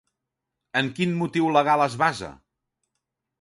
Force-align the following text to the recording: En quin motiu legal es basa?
En 0.79 0.89
quin 0.99 1.13
motiu 1.19 1.51
legal 1.57 1.85
es 1.87 1.99
basa? 2.05 2.31